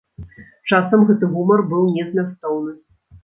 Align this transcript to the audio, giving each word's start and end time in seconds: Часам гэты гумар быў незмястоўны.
Часам 0.77 1.03
гэты 1.09 1.29
гумар 1.35 1.63
быў 1.73 1.83
незмястоўны. 1.99 2.73